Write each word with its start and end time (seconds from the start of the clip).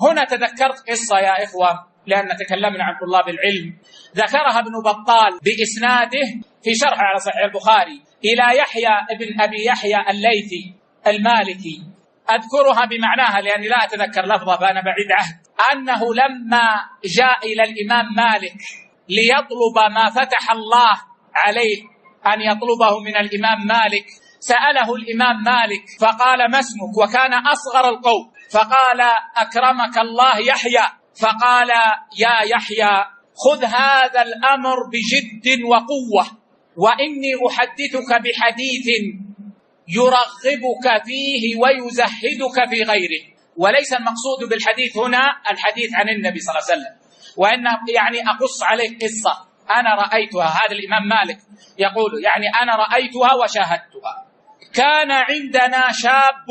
هنا 0.00 0.24
تذكرت 0.24 0.90
قصة 0.90 1.18
يا 1.18 1.44
إخوة 1.44 1.86
لأن 2.06 2.28
تكلمنا 2.36 2.84
عن 2.84 2.94
طلاب 3.00 3.28
العلم. 3.28 3.78
ذكرها 4.16 4.58
ابن 4.58 4.72
بطال 4.84 5.32
بإسناده 5.44 6.26
في 6.64 6.74
شرح 6.74 6.98
على 7.00 7.18
صحيح 7.20 7.44
البخاري. 7.44 8.02
إلى 8.24 8.58
يحيى 8.58 8.94
ابن 9.10 9.40
أبي 9.40 9.64
يحيى 9.66 10.10
الليثي 10.10 10.74
المالكي. 11.06 11.82
أذكرها 12.30 12.84
بمعناها 12.86 13.40
لأني 13.40 13.68
لا 13.68 13.84
أتذكر 13.84 14.22
لفظة 14.26 14.56
فأنا 14.56 14.80
بعيد 14.80 15.10
عهد 15.18 15.34
أنه 15.72 16.14
لما 16.14 16.66
جاء 17.04 17.38
إلى 17.46 17.62
الإمام 17.62 18.06
مالك 18.16 18.58
ليطلب 19.08 19.92
ما 19.94 20.10
فتح 20.10 20.50
الله 20.50 20.94
عليه 21.34 21.76
أن 22.26 22.40
يطلبه 22.40 23.00
من 23.00 23.16
الإمام 23.16 23.66
مالك 23.66 24.06
سأله 24.40 24.94
الإمام 24.94 25.42
مالك 25.42 25.84
فقال 26.00 26.50
ما 26.50 26.58
اسمك؟ 26.60 26.96
وكان 27.02 27.32
أصغر 27.34 27.88
القوم. 27.88 28.32
فقال 28.50 29.00
أكرمك 29.36 29.98
الله 29.98 30.38
يحيى. 30.38 30.86
فقال 31.20 31.70
يا 32.18 32.36
يحيى 32.54 33.04
خذ 33.44 33.64
هذا 33.64 34.22
الأمر 34.22 34.76
بجد 34.92 35.62
وقوة 35.64 36.24
وإني 36.76 37.32
أحدثك 37.48 38.10
بحديث 38.24 38.86
يرغبك 39.88 41.04
فيه 41.04 41.56
ويزهدك 41.60 42.68
في 42.70 42.82
غيره. 42.82 43.22
وليس 43.56 43.92
المقصود 43.92 44.48
بالحديث 44.50 44.96
هنا 44.96 45.22
الحديث 45.50 45.94
عن 45.94 46.08
النبي 46.08 46.40
صلى 46.40 46.54
الله 46.54 46.64
عليه 46.70 46.72
وسلم 46.80 46.96
وإن 47.36 47.64
يعني 47.94 48.18
أقص 48.30 48.62
عليك 48.62 49.02
قصة. 49.02 49.46
أنا 49.70 49.94
رأيتها 49.94 50.46
هذا 50.46 50.72
الإمام 50.72 51.08
مالك 51.08 51.38
يقول 51.78 52.24
يعني 52.24 52.46
أنا 52.62 52.76
رأيتها 52.76 53.34
وشاهدتها. 53.34 54.26
كان 54.74 55.10
عندنا 55.10 55.92
شاب 55.92 56.46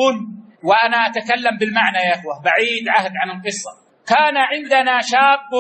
وأنا 0.68 0.98
أتكلم 1.08 1.58
بالمعنى 1.60 1.98
يا 1.98 2.14
أخوة 2.16 2.44
بعيد 2.44 2.88
عهد 2.88 3.12
عن 3.22 3.30
القصة. 3.38 3.72
كان 4.08 4.38
عندنا 4.38 5.02
شاب 5.02 5.52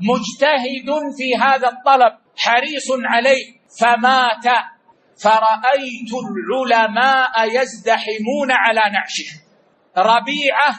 مجتهد 0.00 0.88
في 1.18 1.36
هذا 1.44 1.68
الطلب 1.68 2.12
حريص 2.38 2.88
عليه 3.04 3.44
فمات. 3.80 4.46
فرأيت 5.22 6.12
العلماء 6.26 7.32
يزدحمون 7.56 8.50
على 8.50 8.80
نعشه. 8.80 9.30
ربيعة 9.98 10.70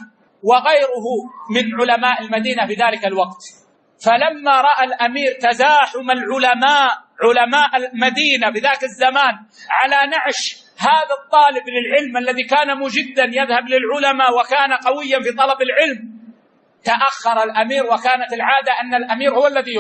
وغيره 0.44 1.06
من 1.56 1.66
علماء 1.82 2.22
المدينة 2.22 2.68
في 2.68 2.74
ذلك 2.74 3.06
الوقت. 3.06 3.61
فلما 4.06 4.62
رأى 4.62 4.84
الأمير 4.86 5.32
تزاحم 5.42 6.12
العلماء 6.12 6.92
علماء 7.24 7.78
المدينة 7.78 8.50
بذاك 8.50 8.84
الزمان 8.84 9.34
على 9.70 10.12
نعش 10.12 10.62
هذا 10.80 11.14
الطالب 11.24 11.64
للعلم 11.76 12.18
الذي 12.18 12.44
كان 12.44 12.78
مجدا 12.78 13.24
يذهب 13.24 13.64
للعلماء 13.70 14.40
وكان 14.40 14.74
قويا 14.74 15.20
في 15.24 15.32
طلب 15.32 15.62
العلم. 15.62 16.22
تأخر 16.84 17.44
الأمير 17.44 17.86
وكانت 17.86 18.34
العادة 18.34 18.72
أن 18.82 18.94
الأمير 18.94 19.34
هو 19.34 19.48
الذي 19.48 19.72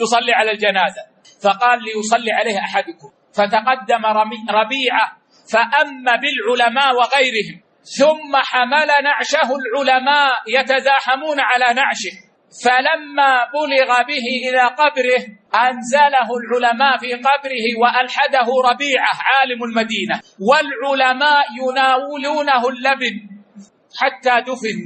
يصلي 0.00 0.32
على 0.32 0.50
الجنازة. 0.50 1.02
فقال 1.44 1.78
ليصلي 1.82 2.32
عليه 2.32 2.58
أحدكم. 2.58 3.10
فتقدم 3.34 4.06
ربيعة 4.50 5.16
فأما 5.52 6.12
بالعلماء 6.16 6.94
وغيرهم. 6.94 7.62
ثم 7.98 8.36
حمل 8.36 8.88
نعشه 9.04 9.48
العلماء 9.60 10.32
يتزاحمون 10.48 11.40
على 11.40 11.74
نعشه. 11.74 12.27
فلما 12.64 13.32
بلغ 13.54 13.90
به 14.02 14.26
إلى 14.48 14.62
قبره 14.80 15.22
أنزله 15.54 16.28
العلماء 16.40 16.98
في 16.98 17.14
قبره 17.14 17.66
وألحده 17.82 18.48
ربيعة 18.70 19.12
عالم 19.28 19.64
المدينة. 19.64 20.20
والعلماء 20.48 21.44
يناولونه 21.60 22.68
اللبن 22.68 23.16
حتى 24.00 24.34
دفن. 24.50 24.78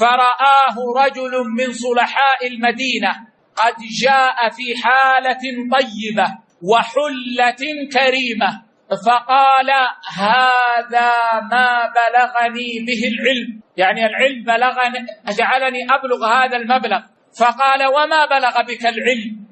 فرآه 0.00 0.76
رجل 1.04 1.32
من 1.58 1.72
صلحاء 1.72 2.46
المدينة 2.46 3.12
قد 3.56 3.74
جاء 4.02 4.48
في 4.50 4.66
حالة 4.82 5.44
طيبة 5.72 6.26
وحلة 6.62 7.62
كريمة. 7.92 8.69
فقال 8.90 9.70
هذا 10.18 11.12
ما 11.52 11.92
بلغني 11.94 12.70
به 12.86 13.02
العلم. 13.12 13.62
يعني 13.76 14.06
العلم 14.06 14.44
بلغني 14.44 15.06
جعلني 15.38 15.78
أبلغ 15.90 16.26
هذا 16.26 16.56
المبلغ. 16.56 17.00
فقال 17.40 17.86
وما 17.86 18.26
بلغ 18.26 18.62
بك 18.62 18.86
العلم؟ 18.86 19.46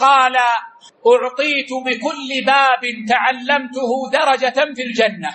قال 0.00 0.36
أعطيت 1.06 1.70
بكل 1.86 2.30
باب 2.46 2.82
تعلمته 3.08 3.90
درجة 4.12 4.74
في 4.74 4.82
الجنة 4.82 5.30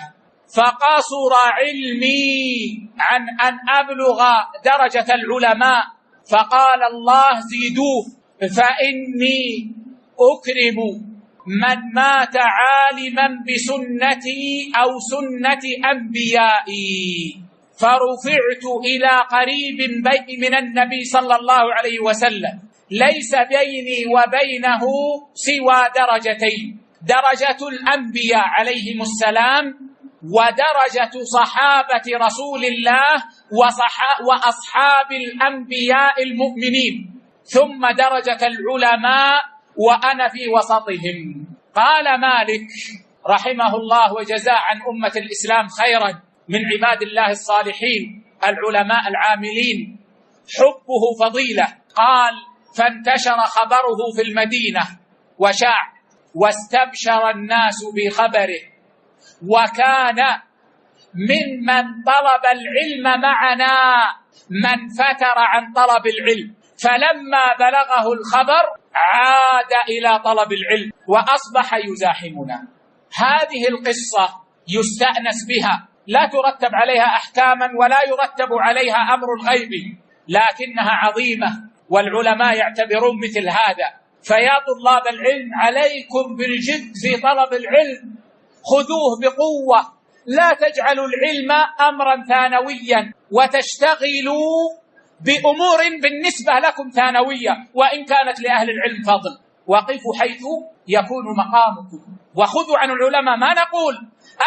فقصر 0.56 1.32
علمي 1.58 2.88
عن 2.98 3.22
أن 3.28 3.54
أبلغ 3.68 4.20
درجة 4.64 5.14
العلماء. 5.14 5.84
فقال 6.32 6.82
الله 6.82 7.40
زيدوه 7.40 8.04
فإني 8.56 9.74
أكرم. 10.32 11.13
من 11.46 11.78
مات 11.94 12.36
عالما 12.36 13.28
بسنتي 13.46 14.72
أو 14.76 14.90
سنة 15.12 15.64
أنبيائي 15.92 17.44
فرفعت 17.80 18.64
إلى 18.90 19.12
قريب 19.30 19.78
من 20.40 20.54
النبي 20.54 21.04
صلى 21.04 21.36
الله 21.36 21.64
عليه 21.74 22.00
وسلم. 22.00 22.54
ليس 22.90 23.32
بيني 23.34 23.98
وبينه 24.14 24.82
سوى 25.34 25.80
درجتين. 26.00 26.80
درجة 27.02 27.60
الأنبياء 27.68 28.44
عليهم 28.58 28.98
السلام 29.02 29.64
ودرجة 30.24 31.14
صحابة 31.36 32.06
رسول 32.26 32.64
الله 32.64 33.12
وأصحاب 34.28 35.10
الأنبياء 35.12 36.22
المؤمنين. 36.22 36.94
ثم 37.44 37.80
درجة 37.92 38.40
العلماء 38.46 39.53
وأنا 39.76 40.28
في 40.28 40.48
وسطهم. 40.48 41.46
قال 41.74 42.20
مالك 42.20 42.66
رحمه 43.30 43.76
الله 43.76 44.12
وجزاء 44.12 44.54
عن 44.54 44.76
أمة 44.92 45.12
الإسلام 45.16 45.66
خيرا 45.68 46.22
من 46.48 46.60
عباد 46.72 47.02
الله 47.02 47.28
الصالحين 47.28 48.24
العلماء 48.44 49.08
العاملين. 49.08 50.00
حبه 50.58 51.04
فضيلة. 51.20 51.66
قال 51.96 52.34
فانتشر 52.78 53.38
خبره 53.44 54.00
في 54.16 54.22
المدينة 54.22 54.82
وشاع 55.38 55.94
واستبشر 56.34 57.30
الناس 57.30 57.78
بخبره. 57.96 58.62
وكان 59.42 60.20
ممن 61.14 61.84
طلب 62.06 62.44
العلم 62.44 63.20
معنا 63.20 63.74
من 64.50 64.88
فتر 64.88 65.36
عن 65.36 65.72
طلب 65.72 66.06
العلم. 66.06 66.54
فلما 66.84 67.44
بلغه 67.58 68.12
الخبر 68.12 68.64
عاد 68.94 69.72
إلى 69.88 70.18
طلب 70.24 70.52
العلم 70.52 70.90
وأصبح 71.08 71.74
يزاحمنا. 71.74 72.68
هذه 73.16 73.68
القصة 73.68 74.26
يستأنس 74.68 75.38
بها. 75.48 75.88
لا 76.06 76.30
ترتب 76.32 76.74
عليها 76.74 77.04
أحكاما 77.04 77.68
ولا 77.80 77.98
يرتب 78.08 78.50
عليها 78.60 78.96
أمر 79.14 79.26
الغيب 79.40 79.70
لكنها 80.28 80.90
عظيمة 80.90 81.48
والعلماء 81.88 82.56
يعتبرون 82.56 83.16
مثل 83.24 83.48
هذا. 83.48 83.88
فيا 84.22 84.56
طلاب 84.68 85.14
العلم 85.14 85.48
عليكم 85.54 86.36
بالجد 86.38 86.92
في 87.02 87.20
طلب 87.20 87.52
العلم. 87.60 88.16
خذوه 88.70 89.12
بقوة. 89.22 89.94
لا 90.26 90.54
تجعلوا 90.54 91.06
العلم 91.06 91.50
أمرا 91.80 92.24
ثانويا 92.28 93.12
وتشتغلوا 93.30 94.83
بأمور 95.20 95.80
بالنسبة 96.02 96.52
لكم 96.52 96.90
ثانوية 96.90 97.52
وإن 97.74 98.04
كانت 98.04 98.40
لأهل 98.40 98.70
العلم 98.70 99.02
فضل. 99.02 99.34
وقفوا 99.66 100.14
حيث 100.20 100.42
يكون 100.88 101.24
مقامكم. 101.38 102.16
وخذوا 102.34 102.78
عن 102.78 102.90
العلماء. 102.90 103.36
ما 103.36 103.54
نقول؟ 103.54 103.94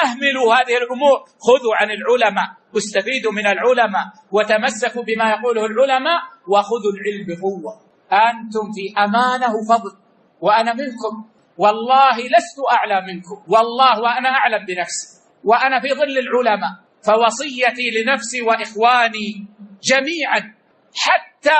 أهملوا 0.03 0.55
هذه 0.55 0.77
الأمور. 0.77 1.17
خذوا 1.47 1.75
عن 1.75 1.89
العلماء. 1.91 2.47
واستفيدوا 2.73 3.31
من 3.31 3.47
العلماء. 3.47 4.05
وتمسكوا 4.31 5.03
بما 5.03 5.29
يقوله 5.29 5.65
العلماء. 5.65 6.21
وخذوا 6.47 6.91
العلم 6.95 7.25
بقوة. 7.27 7.73
أنتم 8.11 8.65
في 8.75 9.03
أمانة 9.03 9.53
فضل 9.69 9.93
وأنا 10.41 10.73
منكم. 10.73 11.25
والله 11.57 12.17
لست 12.17 12.57
أعلى 12.71 13.13
منكم. 13.13 13.37
والله 13.53 14.01
وأنا 14.01 14.29
أعلم 14.29 14.65
بنفسي. 14.65 15.07
وأنا 15.43 15.79
في 15.81 15.87
ظل 15.87 16.17
العلماء. 16.17 16.71
فوصيتي 17.07 17.87
لنفسي 17.95 18.41
وإخواني 18.41 19.47
جميعا 19.83 20.56
حتى 20.97 21.59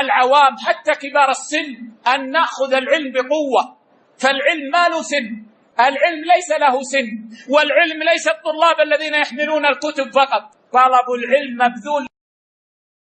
العوام 0.00 0.56
حتى 0.66 0.92
كبار 0.92 1.30
السن 1.30 1.92
أن 2.14 2.30
نأخذ 2.30 2.72
العلم 2.74 3.12
بقوة. 3.12 3.78
فالعلم 4.18 4.70
ما 4.72 4.88
له 4.88 5.02
سن. 5.02 5.46
العلم 5.80 6.24
ليس 6.34 6.50
له 6.60 6.82
سن. 6.82 7.08
والعلم 7.48 8.02
ليس 8.02 8.28
الطلاب 8.28 8.80
الذين 8.80 9.14
يحملون 9.14 9.66
الكتب 9.66 10.10
فقط. 10.14 10.42
طلب 10.72 11.08
العلم 11.18 11.54
مبذول 11.54 12.11